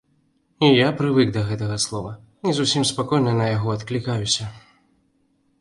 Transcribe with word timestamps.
Я 0.67 0.87
прывык 1.01 1.27
да 1.35 1.43
гэтага 1.49 1.77
слова 1.85 2.13
і 2.53 2.55
зусім 2.63 2.89
спакойна 2.93 3.31
на 3.41 3.45
яго 3.55 3.69
адклікаюся. 3.81 4.53